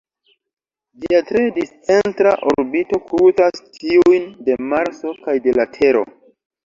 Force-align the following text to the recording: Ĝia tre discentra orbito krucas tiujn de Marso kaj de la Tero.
Ĝia 1.01 1.19
tre 1.31 1.43
discentra 1.57 2.33
orbito 2.53 3.01
krucas 3.11 3.61
tiujn 3.79 4.27
de 4.49 4.57
Marso 4.73 5.15
kaj 5.27 5.37
de 5.49 5.55
la 5.61 5.69
Tero. 5.77 6.03